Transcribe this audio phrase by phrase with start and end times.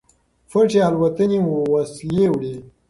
[0.49, 1.37] پټې الوتنې
[1.73, 2.55] وسلې وړي.